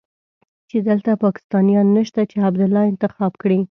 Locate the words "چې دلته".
0.69-1.11